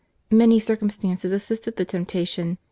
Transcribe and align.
Many 0.31 0.59
circumstances 0.59 1.31
assisted 1.31 1.75
the 1.75 1.85
temptation. 1.85 2.57